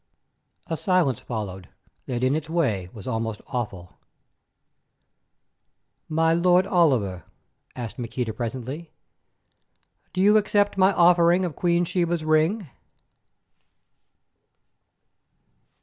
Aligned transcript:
A 0.65 0.75
silence 0.77 1.19
followed 1.19 1.69
that 2.07 2.23
in 2.23 2.35
its 2.35 2.49
way 2.49 2.89
was 2.91 3.05
almost 3.05 3.39
awful. 3.45 3.99
"My 6.09 6.33
Lord 6.33 6.65
Oliver," 6.65 7.23
asked 7.75 7.99
Maqueda 7.99 8.33
presently, 8.33 8.89
"do 10.11 10.19
you 10.19 10.37
accept 10.37 10.75
my 10.75 10.91
offering 10.91 11.45
of 11.45 11.55
Queen 11.55 11.85
Sheba's 11.85 12.25
ring?" 12.25 12.67